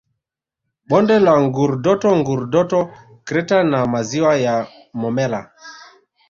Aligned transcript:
Bonde 0.93 1.17
la 1.25 1.33
Ngurdoto 1.43 2.09
Ngurdoto 2.19 2.79
Crater 3.27 3.63
na 3.63 3.85
maziwa 3.85 4.35
ya 4.35 4.67
Momella 4.93 5.51